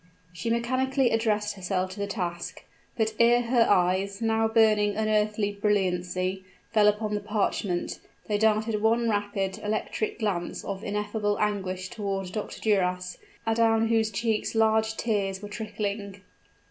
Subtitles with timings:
[0.33, 2.63] She mechanically addressed herself to the task;
[2.97, 6.43] but ere her eyes now of burning, unearthly brilliancy
[6.73, 12.59] fell upon the parchment, they darted one rapid, electric glance of ineffable anguish toward Dr.
[12.61, 16.19] Duras, adown whose cheeks large tears were trickling.